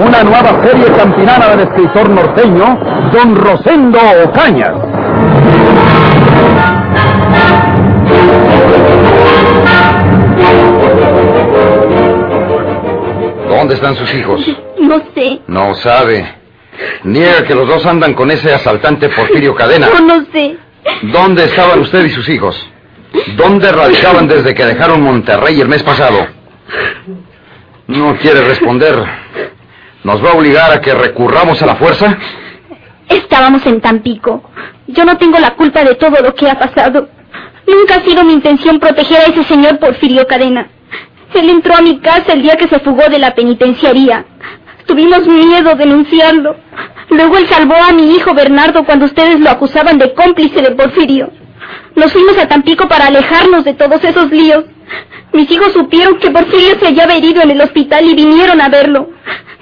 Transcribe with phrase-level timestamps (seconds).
[0.00, 2.78] Una nueva serie campinana del escritor norteño,
[3.12, 4.72] Don Rosendo Ocañas.
[13.46, 14.40] ¿Dónde están sus hijos?
[14.80, 15.40] No sé.
[15.46, 16.34] No sabe.
[17.04, 19.88] Niega que los dos andan con ese asaltante Porfirio Cadena.
[19.98, 20.56] No, no sé.
[21.12, 22.58] ¿Dónde estaban usted y sus hijos?
[23.36, 26.26] ¿Dónde radicaban desde que dejaron Monterrey el mes pasado?
[27.86, 29.19] No quiere responder.
[30.02, 32.16] ¿Nos va a obligar a que recurramos a la fuerza?
[33.08, 34.50] Estábamos en Tampico.
[34.86, 37.08] Yo no tengo la culpa de todo lo que ha pasado.
[37.66, 40.68] Nunca ha sido mi intención proteger a ese señor Porfirio Cadena.
[41.34, 44.24] Él entró a mi casa el día que se fugó de la penitenciaría.
[44.86, 46.56] Tuvimos miedo de denunciarlo.
[47.10, 51.30] Luego él salvó a mi hijo Bernardo cuando ustedes lo acusaban de cómplice de Porfirio.
[51.94, 54.64] Nos fuimos a Tampico para alejarnos de todos esos líos.
[55.32, 59.10] Mis hijos supieron que Porfirio se hallaba herido en el hospital y vinieron a verlo.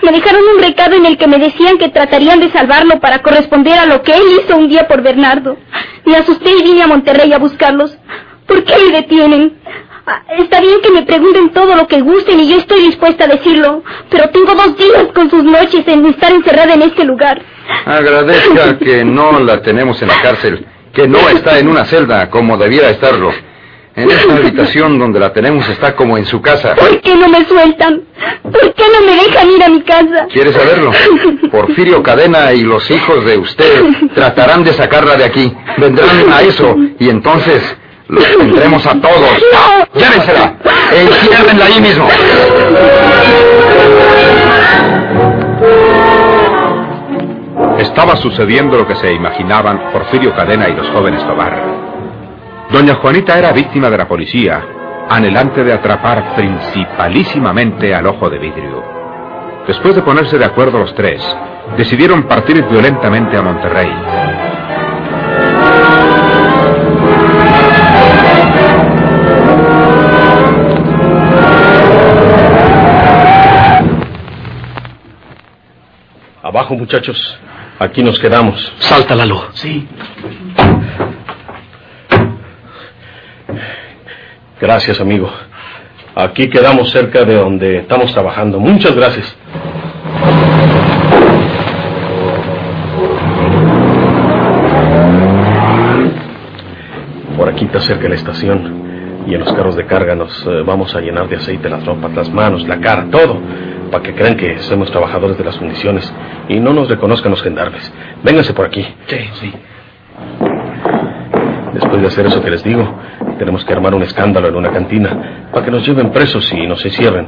[0.02, 3.78] Me dejaron un recado en el que me decían que tratarían de salvarlo para corresponder
[3.78, 5.58] a lo que él hizo un día por Bernardo.
[6.04, 7.98] Me asusté y vine a Monterrey a buscarlos.
[8.46, 9.58] ¿Por qué me detienen?
[10.06, 13.28] Ah, Está bien que me pregunten todo lo que gusten y yo estoy dispuesta a
[13.28, 17.42] decirlo, pero tengo dos días con sus noches en estar encerrada en este lugar.
[17.84, 22.56] Agradezca que no la tenemos en la cárcel, que no está en una celda como
[22.56, 23.32] debiera estarlo.
[23.98, 26.76] En esta habitación donde la tenemos está como en su casa.
[26.76, 28.02] ¿Por qué no me sueltan?
[28.44, 30.28] ¿Por qué no me dejan ir a mi casa?
[30.32, 30.92] ¿Quiere saberlo?
[31.50, 35.52] Porfirio Cadena y los hijos de usted tratarán de sacarla de aquí.
[35.78, 37.60] Vendrán a eso y entonces
[38.06, 39.30] los tendremos a todos.
[39.94, 40.54] ¡Llévensela!
[40.92, 42.08] ¡Enciérrenla ahí mismo!
[47.78, 51.87] Estaba sucediendo lo que se imaginaban Porfirio Cadena y los jóvenes Tobar.
[52.70, 54.62] Doña Juanita era víctima de la policía,
[55.08, 58.84] anhelante de atrapar principalísimamente al ojo de vidrio.
[59.66, 61.22] Después de ponerse de acuerdo los tres,
[61.78, 63.90] decidieron partir violentamente a Monterrey.
[76.42, 77.38] Abajo, muchachos.
[77.78, 78.72] Aquí nos quedamos.
[78.78, 79.48] Salta, Lalo.
[79.54, 79.88] Sí.
[84.60, 85.30] Gracias, amigo.
[86.16, 88.58] Aquí quedamos cerca de donde estamos trabajando.
[88.58, 89.36] Muchas gracias.
[97.36, 98.88] Por aquí está cerca la estación.
[99.28, 102.12] Y en los carros de carga nos eh, vamos a llenar de aceite las ropas,
[102.14, 103.40] las manos, la cara, todo.
[103.92, 106.12] Para que crean que somos trabajadores de las municiones
[106.48, 107.92] y no nos reconozcan los gendarmes.
[108.24, 108.84] Vénganse por aquí.
[109.06, 109.52] Sí, sí.
[111.88, 112.86] Después de hacer eso que les digo,
[113.38, 116.84] tenemos que armar un escándalo en una cantina para que nos lleven presos y nos
[116.84, 117.24] encierren.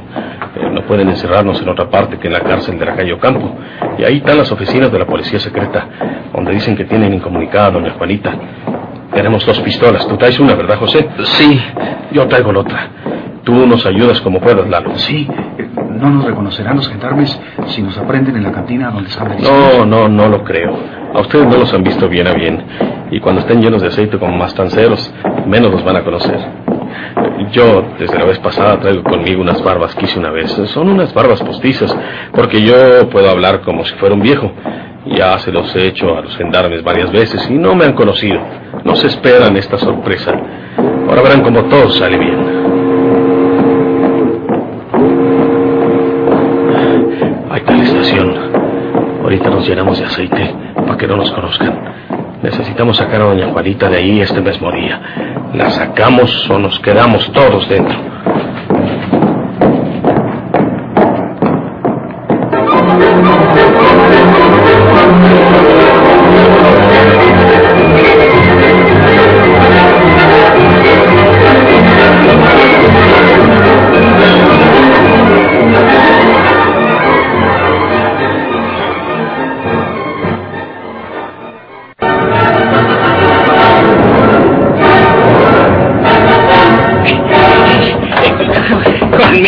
[0.55, 3.55] Eh, no pueden encerrarnos en otra parte que en la cárcel de la calle Ocampo.
[3.97, 5.87] Y ahí están las oficinas de la policía secreta,
[6.31, 8.35] donde dicen que tienen incomunicada a doña Juanita.
[9.15, 10.07] Tenemos dos pistolas.
[10.07, 11.09] Tú traes una, ¿verdad, José?
[11.23, 11.59] Sí.
[12.11, 12.87] Yo traigo la otra.
[13.43, 14.95] Tú nos ayudas como puedas, Lalo.
[14.97, 15.27] Sí.
[15.89, 20.07] No nos reconocerán los gendarmes si nos aprenden en la cantina donde el No, no,
[20.07, 20.77] no lo creo.
[21.15, 22.63] A ustedes no los han visto bien a bien.
[23.11, 25.13] Y cuando estén llenos de aceite como mastanceros,
[25.45, 26.39] menos los van a conocer.
[27.51, 30.51] Yo, desde la vez pasada, traigo conmigo unas barbas que hice una vez.
[30.67, 31.95] Son unas barbas postizas,
[32.33, 34.51] porque yo puedo hablar como si fuera un viejo.
[35.05, 38.39] Ya se los he hecho a los gendarmes varias veces y no me han conocido.
[38.85, 40.31] No se esperan esta sorpresa.
[41.09, 42.61] Ahora verán como todo sale bien.
[47.61, 48.35] Está la estación.
[49.21, 51.79] Ahorita nos llenamos de aceite para que no nos conozcan.
[52.43, 54.99] Necesitamos sacar a doña Juanita de ahí este mismo día.
[55.53, 57.95] La sacamos o nos quedamos todos dentro.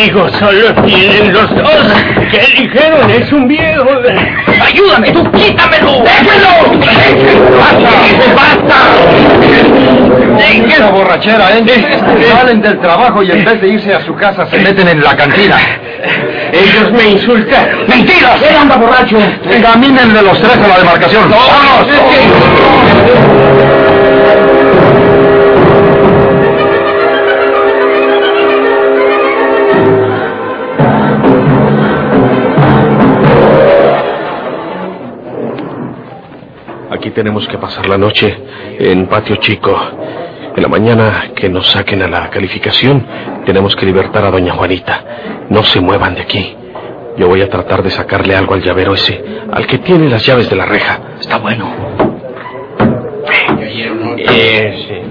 [0.04, 1.94] Conmigo, solo tienen los dos.
[2.32, 3.10] ¿Qué dijeron?
[3.10, 3.88] Es un viejo.
[4.66, 5.12] ¡Ayúdame!
[5.12, 6.04] ¡Tú quítamelo!
[6.04, 6.80] ¡Déjelo!
[7.58, 7.90] ¡Basta!
[8.36, 8.76] ¡Basta!
[10.68, 11.64] Esa borrachera, ¿eh?
[12.32, 15.16] Salen del trabajo y en vez de irse a su casa se meten en la
[15.16, 15.58] cantina.
[16.52, 17.88] Ellos me insultaron.
[17.88, 18.40] ¡Mentiras!
[18.42, 19.18] ¿Qué anda borracho?
[19.62, 21.30] Caminen de los tres a la demarcación.
[21.30, 21.88] ¡Vámonos!
[37.04, 38.34] Aquí tenemos que pasar la noche
[38.80, 39.78] en patio chico.
[40.56, 43.06] En la mañana que nos saquen a la calificación,
[43.46, 45.04] tenemos que libertar a doña Juanita.
[45.50, 46.56] No se muevan de aquí.
[47.18, 49.22] Yo voy a tratar de sacarle algo al llavero ese,
[49.52, 50.98] al que tiene las llaves de la reja.
[51.20, 51.74] Está bueno.
[54.16, 55.04] ¿Qué,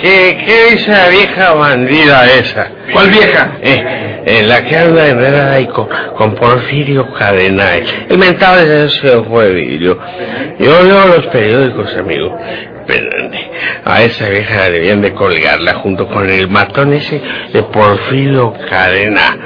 [0.00, 2.70] ¿Qué dice la vieja bandida esa?
[2.92, 3.56] ¿Cuál vieja?
[3.62, 7.76] Eh, la que anda enredada ahí con, con Porfirio Cadena.
[8.08, 9.98] El mentado de ese fue vidrio.
[10.58, 12.36] Yo leo los periódicos, amigo.
[12.86, 13.50] Pero eh,
[13.84, 17.20] a esa vieja debían de colgarla junto con el matón ese
[17.52, 19.36] de Porfirio Cadena.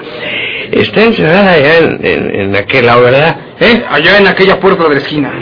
[0.73, 3.37] Está encerrada allá en, en, en aquel lado, ¿verdad?
[3.61, 3.83] ¿Eh?
[3.91, 5.33] Allá en aquella puerta de la esquina.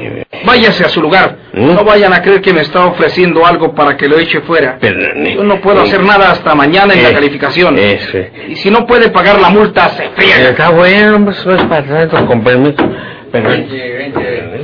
[0.44, 1.36] Váyase a su lugar.
[1.52, 1.74] ¿Mm?
[1.74, 4.78] No vayan a creer que me está ofreciendo algo para que lo eche fuera.
[4.80, 7.78] Pero, Yo no puedo hacer nada hasta mañana en la Eh, calificación.
[7.78, 8.18] Eso.
[8.48, 10.50] Y si no puede pagar la multa, se friega.
[10.50, 12.88] Está bueno, pues es para tanto, con permiso.
[13.30, 13.50] Pero,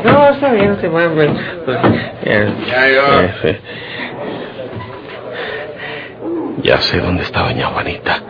[0.04, 1.10] no, está bien, no se va.
[1.10, 1.30] Pues,
[2.24, 2.48] eh,
[3.44, 3.60] eh,
[6.62, 8.22] Ya sé dónde está doña Juanita.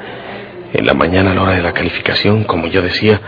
[0.74, 3.20] En la mañana a la hora de la calificación, como yo decía,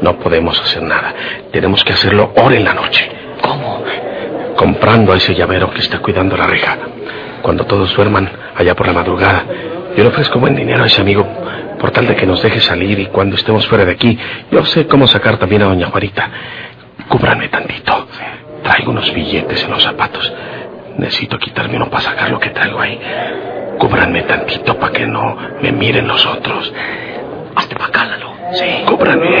[0.00, 1.14] no podemos hacer nada.
[1.52, 3.08] Tenemos que hacerlo ahora en la noche.
[3.40, 3.84] ¿Cómo?
[4.56, 6.76] Comprando a ese llavero que está cuidando la reja.
[7.42, 9.44] Cuando todos duerman, allá por la madrugada,
[9.96, 11.24] yo le ofrezco buen dinero a ese amigo
[11.78, 14.18] por tal de que nos deje salir y cuando estemos fuera de aquí,
[14.50, 16.28] yo sé cómo sacar también a doña Juanita.
[17.08, 18.08] Cúbranme tantito.
[18.64, 20.32] Traigo unos billetes en los zapatos.
[20.98, 22.98] Necesito quitarme uno para sacar lo que traigo ahí.
[23.82, 26.72] Cúbranme tantito para que no me miren los otros.
[27.56, 28.32] Hazte pa' acá, Lalo.
[28.52, 29.40] Sí, cúbranme.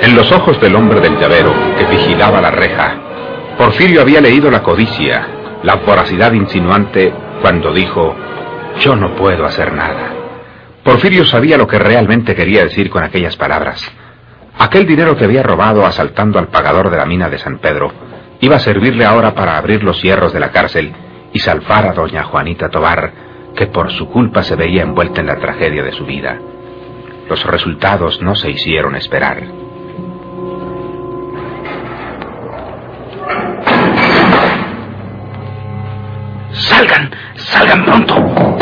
[0.00, 2.94] En los ojos del hombre del llavero que vigilaba la reja,
[3.58, 5.26] Porfirio había leído la codicia,
[5.62, 7.12] la voracidad insinuante
[7.42, 8.16] cuando dijo,
[8.80, 10.14] yo no puedo hacer nada.
[10.82, 13.93] Porfirio sabía lo que realmente quería decir con aquellas palabras.
[14.58, 17.92] Aquel dinero que había robado asaltando al pagador de la mina de San Pedro
[18.40, 20.92] iba a servirle ahora para abrir los cierros de la cárcel
[21.32, 23.12] y salvar a doña Juanita Tobar,
[23.56, 26.38] que por su culpa se veía envuelta en la tragedia de su vida.
[27.28, 29.42] Los resultados no se hicieron esperar.
[36.52, 38.53] Salgan, salgan pronto.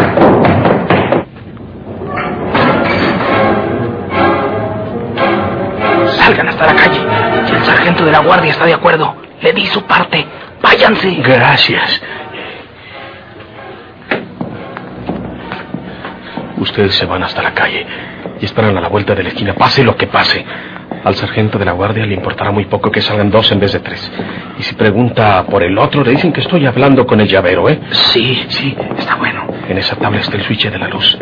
[6.63, 7.47] Hasta la calle.
[7.47, 10.25] Si el sargento de la guardia está de acuerdo, le di su parte.
[10.63, 11.11] Váyanse.
[11.15, 12.01] Gracias.
[16.59, 17.85] Ustedes se van hasta la calle
[18.41, 20.45] y esperan a la vuelta de la esquina, pase lo que pase.
[21.05, 23.81] Al sargento de la guardia le importará muy poco que salgan dos en vez de
[23.81, 24.13] tres.
[24.59, 27.81] Y si pregunta por el otro, le dicen que estoy hablando con el llavero, ¿eh?
[27.91, 29.49] Sí, sí, está bueno.
[29.69, 31.19] En esa tabla está el switch de la luz.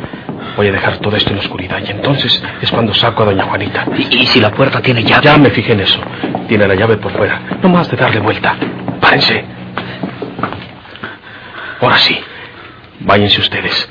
[0.57, 3.45] Voy a dejar todo esto en la oscuridad y entonces es cuando saco a doña
[3.45, 3.87] Juanita.
[3.97, 5.25] ¿Y, y si la puerta tiene llave?
[5.25, 6.01] Ya me fijé en eso.
[6.49, 7.41] Tiene la llave por fuera.
[7.63, 8.57] No más de darle vuelta.
[9.01, 9.45] Párense.
[11.81, 12.19] Ahora sí.
[13.01, 13.89] Váyanse ustedes.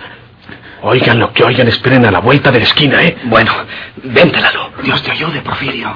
[0.82, 3.18] Oigan lo que oigan, esperen a la vuelta de la esquina, ¿eh?
[3.24, 3.52] Bueno,
[4.04, 4.72] vente, Lalo.
[4.84, 5.94] Dios te ayude, Porfirio.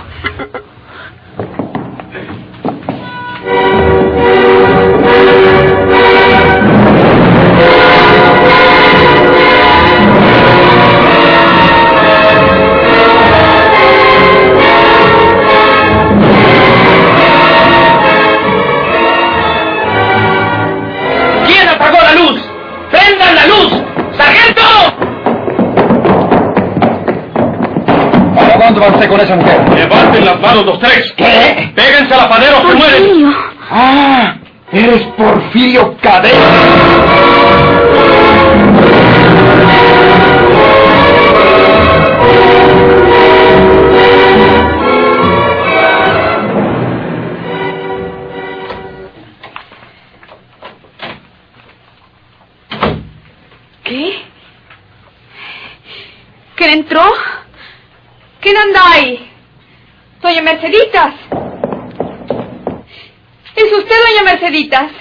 [28.84, 29.70] Va usted con esa mujer?
[29.74, 31.14] Levanten las manos los tres.
[31.16, 31.72] ¿Qué?
[31.76, 33.04] Péguense al apadero, se mueren.
[33.04, 33.34] Porfirio.
[33.72, 34.36] ¡Ah!
[34.72, 36.83] ¡Eres Porfirio Cadena!
[60.54, 61.16] Merceditas.
[63.56, 64.92] ¿Es usted, doña Merceditas?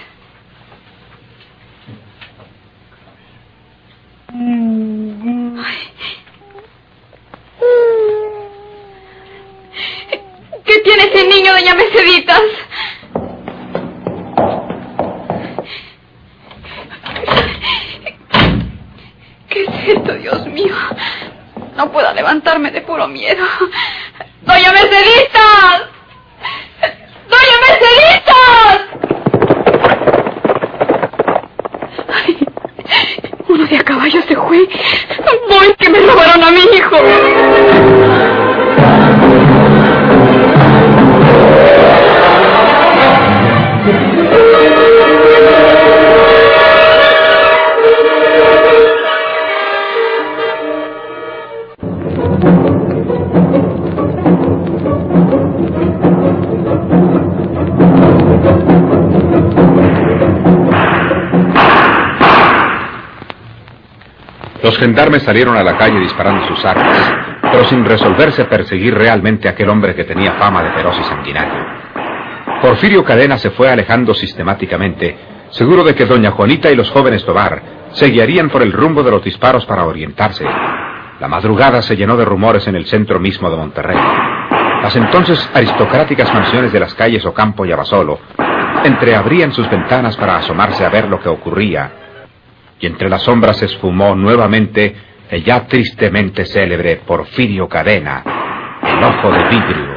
[10.64, 12.42] ¿Qué tiene ese niño, doña Merceditas?
[19.50, 20.74] ¿Qué es esto, Dios mío?
[21.76, 23.44] No puedo levantarme de puro miedo.
[24.44, 25.82] ¡Doña Merceditas!
[27.28, 28.80] ¡Doña Merceditas!
[32.08, 32.38] Ay,
[33.48, 34.68] uno de a caballo se fue.
[35.48, 36.96] Voy que me robaron a mi hijo.
[64.62, 66.96] Los gendarmes salieron a la calle disparando sus armas,
[67.42, 71.66] pero sin resolverse perseguir realmente a aquel hombre que tenía fama de feroz y sanguinario.
[72.60, 75.18] Porfirio Cadena se fue alejando sistemáticamente,
[75.50, 79.10] seguro de que doña Juanita y los jóvenes Tobar se guiarían por el rumbo de
[79.10, 80.44] los disparos para orientarse.
[81.18, 83.98] La madrugada se llenó de rumores en el centro mismo de Monterrey.
[84.80, 88.20] Las entonces aristocráticas mansiones de las calles Ocampo y Abasolo
[88.84, 92.01] entreabrían sus ventanas para asomarse a ver lo que ocurría
[92.82, 94.94] y entre las sombras se esfumó nuevamente
[95.30, 98.24] el ya tristemente célebre Porfirio Cadena,
[98.82, 99.91] el ojo de vidrio.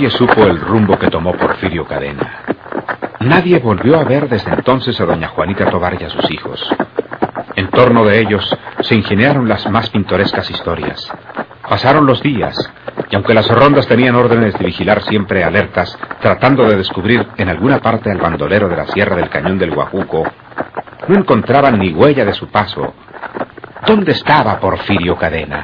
[0.00, 2.42] Nadie supo el rumbo que tomó Porfirio Cadena.
[3.20, 6.74] Nadie volvió a ver desde entonces a doña Juanita Tobar y a sus hijos.
[7.54, 11.06] En torno de ellos se ingeniaron las más pintorescas historias.
[11.68, 12.56] Pasaron los días,
[13.10, 17.80] y aunque las rondas tenían órdenes de vigilar siempre alertas, tratando de descubrir en alguna
[17.80, 20.24] parte al bandolero de la Sierra del Cañón del Guajuco,
[21.08, 22.94] no encontraban ni huella de su paso.
[23.86, 25.62] ¿Dónde estaba Porfirio Cadena?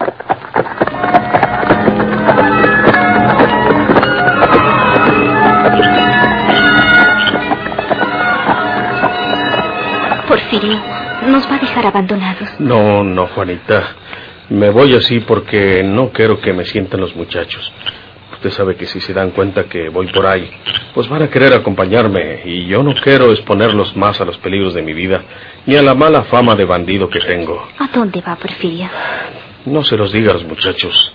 [10.51, 10.81] Porfirio,
[11.27, 12.49] nos va a dejar abandonados.
[12.61, 13.97] No, no, Juanita.
[14.49, 17.73] Me voy así porque no quiero que me sientan los muchachos.
[18.33, 20.49] Usted sabe que si se dan cuenta que voy por ahí,
[20.95, 24.83] pues van a querer acompañarme y yo no quiero exponerlos más a los peligros de
[24.83, 25.23] mi vida
[25.65, 27.67] ni a la mala fama de bandido que tengo.
[27.79, 28.89] ¿A dónde va, Porfirio?
[29.65, 31.13] No se los diga a los muchachos.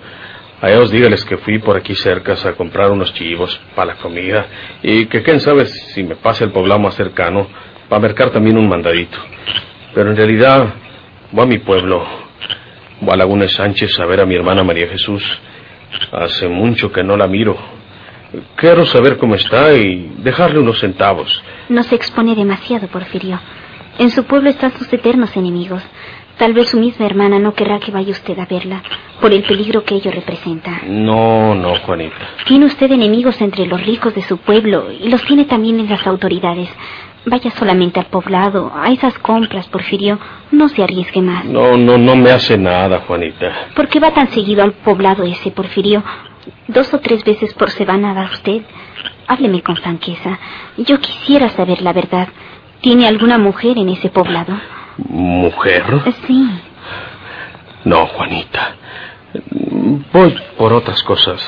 [0.61, 4.45] A ellos dígales que fui por aquí cerca a comprar unos chivos para la comida
[4.83, 7.47] y que quién sabe si me pasa el poblado más cercano
[7.91, 9.17] para mercar también un mandadito.
[9.93, 10.75] Pero en realidad
[11.29, 12.01] voy a mi pueblo,
[13.01, 15.21] voy a Laguna Sánchez a ver a mi hermana María Jesús.
[16.13, 17.57] Hace mucho que no la miro.
[18.55, 21.43] Quiero saber cómo está y dejarle unos centavos.
[21.67, 23.41] No se expone demasiado, Porfirio.
[23.99, 25.83] En su pueblo están sus eternos enemigos.
[26.37, 28.81] Tal vez su misma hermana no querrá que vaya usted a verla,
[29.19, 30.79] por el peligro que ello representa.
[30.87, 32.15] No, no, Juanita.
[32.47, 36.07] Tiene usted enemigos entre los ricos de su pueblo y los tiene también en las
[36.07, 36.69] autoridades.
[37.25, 40.17] Vaya solamente al poblado, a esas compras, Porfirio.
[40.51, 41.45] No se arriesgue más.
[41.45, 43.67] No, no, no me hace nada, Juanita.
[43.75, 46.03] ¿Por qué va tan seguido al poblado ese, Porfirio?
[46.67, 48.63] Dos o tres veces por semana va usted.
[49.27, 50.39] Hábleme con franqueza.
[50.77, 52.27] Yo quisiera saber la verdad.
[52.81, 54.59] ¿Tiene alguna mujer en ese poblado?
[54.97, 55.83] ¿Mujer?
[56.25, 56.49] Sí.
[57.85, 58.75] No, Juanita.
[60.11, 61.39] Voy por otras cosas.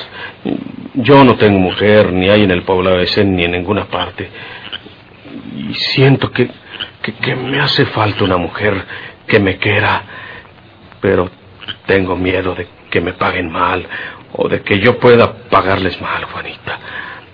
[0.94, 4.30] Yo no tengo mujer, ni hay en el poblado ese, ni en ninguna parte.
[5.54, 6.50] Y siento que,
[7.02, 8.84] que, que me hace falta una mujer
[9.26, 10.02] que me quiera.
[11.00, 11.30] Pero
[11.86, 13.86] tengo miedo de que me paguen mal
[14.32, 16.78] o de que yo pueda pagarles mal, Juanita.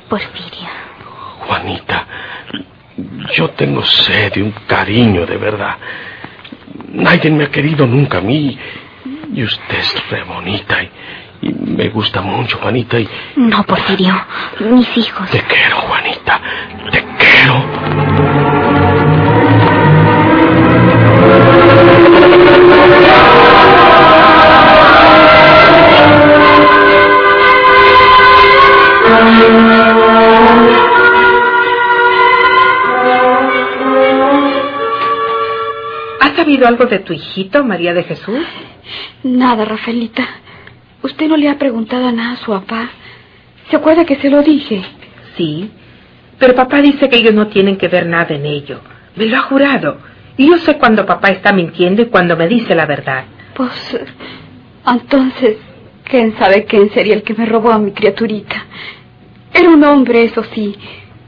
[0.08, 0.68] Porfirio.
[1.46, 2.06] Juanita,
[3.34, 5.76] yo tengo sed de un cariño de verdad.
[6.92, 8.58] Nadie me ha querido nunca a mí.
[9.32, 10.90] Y usted es re bonita y,
[11.42, 12.98] y me gusta mucho, Juanita.
[12.98, 14.14] Y No, Porfirio.
[14.60, 15.30] Mis hijos.
[15.30, 16.40] te quiero, Juanita.
[16.90, 17.99] Te quiero.
[36.20, 38.40] ¿Has sabido algo de tu hijito, María de Jesús?
[39.22, 40.26] Nada, Rafaelita.
[41.02, 42.90] Usted no le ha preguntado nada a su papá.
[43.70, 44.82] ¿Se acuerda que se lo dije?
[45.36, 45.70] Sí,
[46.38, 48.80] pero papá dice que ellos no tienen que ver nada en ello.
[49.16, 49.98] Me lo ha jurado.
[50.40, 53.24] Y yo sé cuando papá está mintiendo y cuando me dice la verdad.
[53.52, 54.00] Pues,
[54.86, 55.58] entonces,
[56.04, 58.64] ¿quién sabe quién sería el que me robó a mi criaturita?
[59.52, 60.78] Era un hombre, eso sí,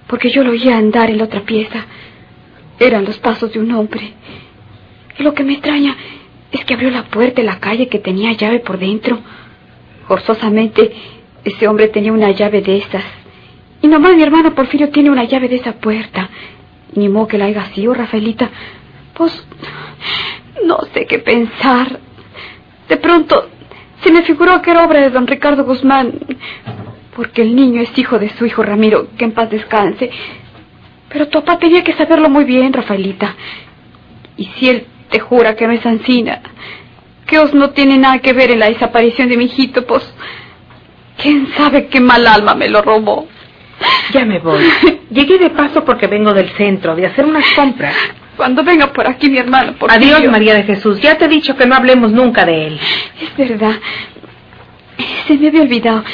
[0.07, 1.85] porque yo lo oía andar en la otra pieza.
[2.81, 4.15] Eran los pasos de un hombre.
[5.19, 5.95] Y lo que me extraña
[6.51, 9.19] es que abrió la puerta de la calle que tenía llave por dentro.
[10.09, 10.91] Forzosamente,
[11.45, 13.05] ese hombre tenía una llave de esas.
[13.83, 16.31] Y nomás mi hermano Porfirio tiene una llave de esa puerta.
[16.95, 18.49] Ni modo que la haya sido, Rafaelita.
[19.15, 19.47] Pues,
[20.65, 21.99] no sé qué pensar.
[22.89, 23.49] De pronto,
[24.03, 26.13] se me figuró que era obra de don Ricardo Guzmán.
[27.15, 30.11] Porque el niño es hijo de su hijo Ramiro, que en paz descanse.
[31.09, 33.35] Pero tu papá tenía que saberlo muy bien, Rafaelita.
[34.37, 36.41] Y si él te jura que no es Ancina,
[37.27, 40.13] que os no tiene nada que ver en la desaparición de mi hijito, pues...
[41.19, 43.29] ¿Quién sabe qué mal alma me lo robó?
[44.13, 44.65] Ya me voy.
[45.11, 47.95] Llegué de paso porque vengo del centro, de hacer unas compras.
[48.37, 51.01] Cuando venga por aquí mi hermano, por Adiós, María de Jesús.
[51.01, 52.81] Ya te he dicho que no hablemos nunca de él.
[53.21, 53.77] Es verdad.
[55.27, 56.05] Se me había olvidado.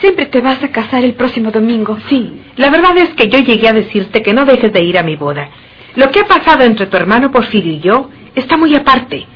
[0.00, 1.98] Siempre te vas a casar el próximo domingo.
[2.08, 2.42] Sí.
[2.56, 5.16] La verdad es que yo llegué a decirte que no dejes de ir a mi
[5.16, 5.48] boda.
[5.96, 9.26] Lo que ha pasado entre tu hermano Porfirio y yo está muy aparte.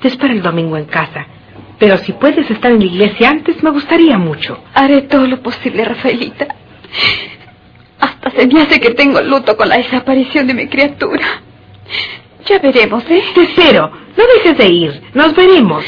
[0.00, 1.26] Te espero el domingo en casa.
[1.78, 4.62] Pero si puedes estar en la iglesia antes, me gustaría mucho.
[4.74, 6.46] Haré todo lo posible, Rafaelita.
[8.34, 11.42] Se me hace que tengo luto con la desaparición de mi criatura.
[12.44, 13.22] Ya veremos, ¿eh?
[13.34, 13.90] Te espero.
[14.16, 15.02] No dejes de ir.
[15.14, 15.84] Nos veremos.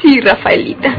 [0.00, 0.96] Sí, Rafaelita.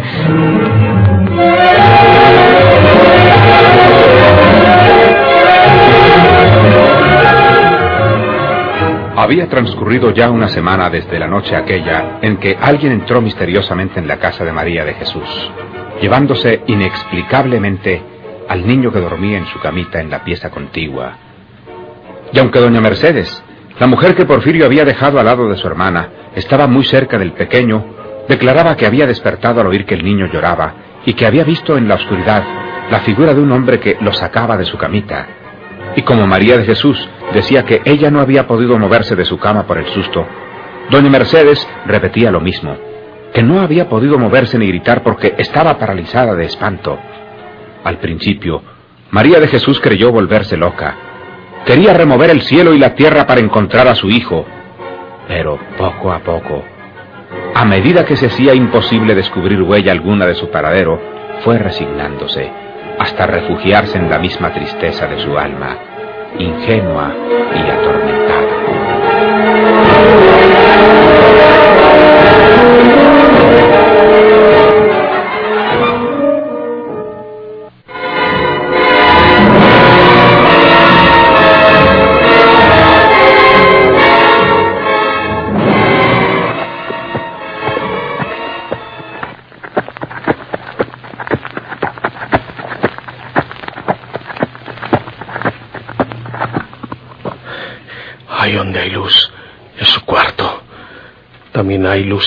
[9.15, 14.08] Había transcurrido ya una semana desde la noche aquella en que alguien entró misteriosamente en
[14.08, 15.52] la casa de María de Jesús,
[16.00, 18.02] llevándose inexplicablemente
[18.48, 21.18] al niño que dormía en su camita en la pieza contigua.
[22.32, 23.44] Y aunque doña Mercedes,
[23.80, 27.34] la mujer que Porfirio había dejado al lado de su hermana, estaba muy cerca del
[27.34, 27.86] pequeño,
[28.28, 30.74] declaraba que había despertado al oír que el niño lloraba
[31.06, 32.44] y que había visto en la oscuridad
[32.90, 35.28] la figura de un hombre que lo sacaba de su camita.
[35.96, 39.66] Y como María de Jesús decía que ella no había podido moverse de su cama
[39.68, 40.26] por el susto,
[40.90, 42.78] doña Mercedes repetía lo mismo,
[43.34, 46.98] que no había podido moverse ni gritar porque estaba paralizada de espanto.
[47.84, 48.62] Al principio,
[49.12, 50.96] María de Jesús creyó volverse loca.
[51.66, 54.46] Quería remover el cielo y la tierra para encontrar a su hijo.
[55.28, 56.63] Pero poco a poco,
[57.54, 61.00] a medida que se hacía imposible descubrir huella alguna de su paradero,
[61.44, 62.52] fue resignándose
[63.00, 65.78] hasta refugiarse en la misma tristeza de su alma,
[66.40, 67.13] ingenua
[67.56, 67.66] y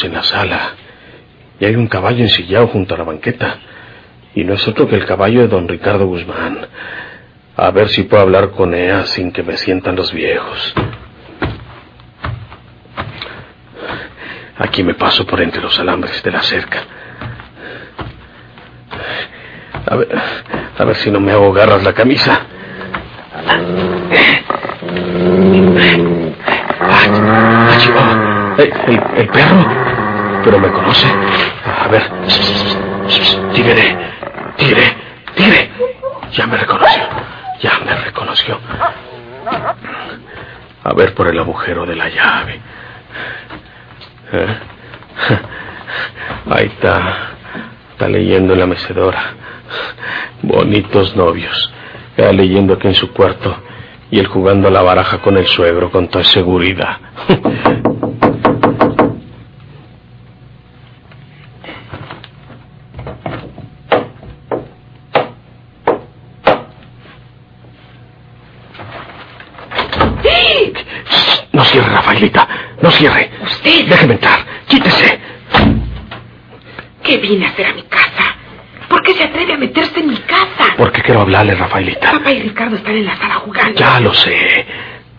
[0.05, 0.75] en la sala.
[1.59, 3.59] Y hay un caballo ensillado junto a la banqueta.
[4.35, 6.67] Y no es otro que el caballo de don Ricardo Guzmán.
[7.57, 10.75] A ver si puedo hablar con ella sin que me sientan los viejos.
[14.57, 16.85] Aquí me paso por entre los alambres de la cerca.
[19.87, 20.09] A ver,
[20.79, 22.41] a ver si no me hago garras la camisa.
[23.35, 24.11] Ah.
[28.61, 29.65] El, el- el perro.
[30.45, 31.07] Pero me conoce.
[31.85, 32.03] A ver.
[33.55, 33.97] Tigre.
[34.57, 34.95] Tigre.
[35.35, 35.71] Tigre.
[36.33, 37.03] Ya me reconoció.
[37.63, 38.59] Ya me reconoció.
[40.85, 42.61] A ver por el agujero de la llave.
[44.33, 44.57] ¿Eh?
[46.51, 47.17] Ahí está.
[47.93, 49.35] Está leyendo en la mecedora.
[50.43, 51.73] Bonitos novios.
[52.17, 53.57] Está leyendo aquí en su cuarto.
[54.11, 56.99] Y él jugando a la baraja con el suegro con toda seguridad.
[71.53, 72.49] No cierre, Rafaelita.
[72.81, 73.31] No cierre.
[73.43, 73.80] ¿Usted?
[73.91, 74.39] Déjeme entrar.
[74.69, 75.19] Quítese.
[77.03, 78.37] ¿Qué viene a hacer a mi casa?
[78.89, 80.75] ¿Por qué se atreve a meterse en mi casa?
[80.77, 82.13] Porque quiero hablarle, Rafaelita.
[82.13, 83.75] Papá y Ricardo están en la sala jugando.
[83.79, 84.65] Ya lo sé.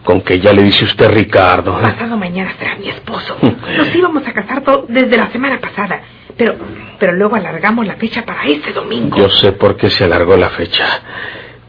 [0.04, 1.78] Con que ya le dice usted Ricardo.
[1.80, 1.84] ¿eh?
[1.84, 3.38] Pasado mañana será mi esposo.
[3.42, 6.02] Nos íbamos a casar todo desde la semana pasada.
[6.38, 6.56] Pero,
[6.98, 9.18] pero luego alargamos la fecha para este domingo.
[9.18, 10.86] Yo sé por qué se alargó la fecha.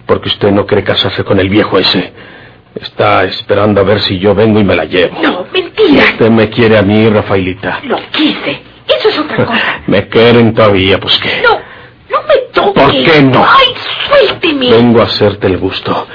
[0.06, 2.12] Porque usted no quiere casarse con el viejo ese.
[2.82, 5.16] Está esperando a ver si yo vengo y me la llevo.
[5.22, 6.04] No, mentira.
[6.04, 7.80] Usted me quiere a mí, Rafaelita.
[7.84, 8.60] Lo quise.
[8.88, 9.82] Eso es otra cosa.
[9.86, 11.42] me quieren todavía, pues qué.
[11.44, 11.58] No,
[12.10, 12.82] no me toques.
[12.82, 13.44] ¿Por qué no?
[13.44, 13.72] Ay,
[14.08, 14.70] suélteme.
[14.70, 16.08] Vengo a hacerte el gusto.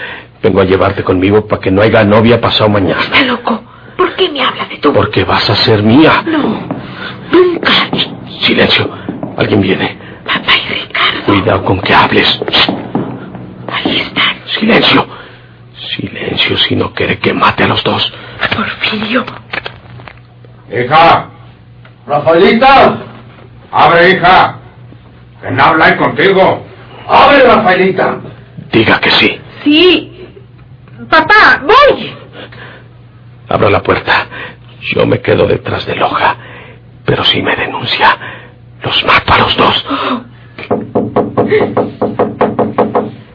[0.44, 3.02] Vengo a llevarte conmigo para que no haya novia pasado mañana.
[3.02, 3.64] Está loco.
[3.96, 4.92] ¿Por qué me habla de tú?
[4.92, 6.22] Porque vas a ser mía.
[6.26, 6.68] No,
[7.32, 7.72] nunca.
[8.42, 8.90] Silencio.
[9.38, 9.98] Alguien viene.
[10.26, 11.24] Papá y Ricardo.
[11.26, 12.40] Cuidado con que hables.
[13.72, 14.36] Ahí están.
[14.48, 15.08] Silencio.
[15.98, 18.14] Silencio si no quiere que mate a los dos.
[18.56, 19.26] Porfirio.
[20.72, 21.30] Hija.
[22.06, 22.98] Rafaelita.
[23.72, 24.60] Abre, hija.
[25.42, 26.66] Que no contigo.
[27.08, 28.18] Abre, Rafaelita.
[28.72, 29.42] Diga que sí.
[29.64, 30.28] Sí.
[31.10, 32.14] Papá, voy.
[33.50, 34.28] Abra la puerta.
[34.94, 36.36] Yo me quedo detrás de Loja.
[37.06, 38.18] Pero si me denuncia,
[38.84, 39.86] los mato a los dos.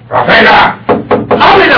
[0.08, 0.81] ¡Rafaela!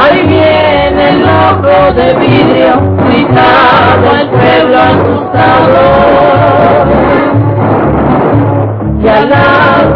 [0.00, 5.80] Ahí viene el loco de vidrio, gritando al pueblo asustado.
[9.02, 9.42] Y a la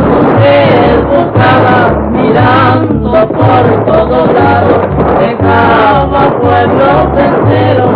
[0.00, 1.76] mujer buscaba,
[2.10, 4.80] mirando por todos lados,
[5.20, 7.94] dejaba pueblos enteros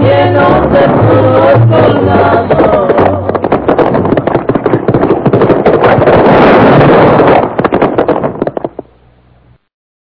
[0.00, 2.51] llenos de puros soldados.